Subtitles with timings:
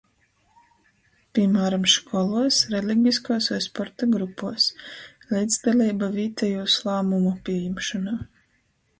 [1.37, 4.65] Pīmāram, školuos, religiskuos voi sporta grupuos.
[5.33, 8.15] Leidzdaleiba vītejūs lāmumu pījimšonā.